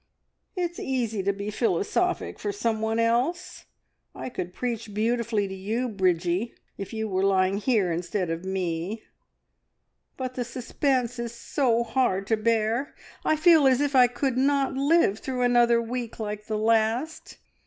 "It's 0.55 0.79
easy 0.79 1.21
to 1.21 1.31
be 1.31 1.51
philosophic 1.51 2.39
for 2.39 2.51
someone 2.51 2.97
else. 2.97 3.65
I 4.15 4.29
could 4.29 4.51
preach 4.51 4.95
beautifully 4.95 5.47
to 5.47 5.53
you, 5.53 5.87
Bridgie, 5.89 6.55
if 6.75 6.91
you 6.91 7.07
were 7.07 7.21
lying 7.21 7.57
here 7.59 7.91
instead 7.91 8.31
of 8.31 8.43
me, 8.43 9.03
but 10.17 10.33
the 10.33 10.43
suspense 10.43 11.19
is 11.19 11.35
so 11.35 11.83
hard 11.83 12.25
to 12.25 12.35
bear! 12.35 12.95
I 13.23 13.35
feel 13.35 13.67
as 13.67 13.79
if 13.79 13.95
I 13.95 14.07
could 14.07 14.39
not 14.39 14.73
live 14.73 15.19
through 15.19 15.43
another 15.43 15.79
week 15.79 16.17
like 16.19 16.47
the 16.47 16.57
last. 16.57 17.37